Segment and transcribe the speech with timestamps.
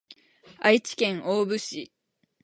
[0.57, 1.91] 愛知県大府市